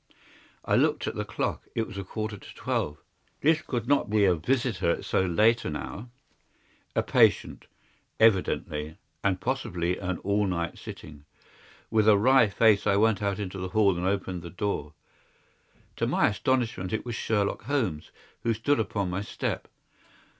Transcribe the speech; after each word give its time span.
I 0.65 0.75
looked 0.77 1.05
at 1.05 1.13
the 1.13 1.23
clock. 1.23 1.67
It 1.75 1.85
was 1.85 1.95
a 1.99 2.03
quarter 2.03 2.35
to 2.35 2.55
twelve. 2.55 2.97
This 3.41 3.61
could 3.61 3.87
not 3.87 4.09
be 4.09 4.25
a 4.25 4.33
visitor 4.33 4.89
at 4.89 5.05
so 5.05 5.23
late 5.23 5.63
an 5.63 5.75
hour. 5.75 6.07
A 6.95 7.03
patient, 7.03 7.67
evidently, 8.19 8.97
and 9.23 9.39
possibly 9.39 9.99
an 9.99 10.17
all 10.23 10.47
night 10.47 10.79
sitting. 10.79 11.25
With 11.91 12.07
a 12.09 12.17
wry 12.17 12.47
face 12.47 12.87
I 12.87 12.95
went 12.95 13.21
out 13.21 13.37
into 13.37 13.59
the 13.59 13.69
hall 13.69 13.95
and 13.95 14.07
opened 14.07 14.41
the 14.41 14.49
door. 14.49 14.95
To 15.97 16.07
my 16.07 16.29
astonishment 16.29 16.91
it 16.93 17.05
was 17.05 17.13
Sherlock 17.13 17.65
Holmes 17.65 18.09
who 18.41 18.55
stood 18.55 18.79
upon 18.79 19.11
my 19.11 19.21
step. 19.21 19.67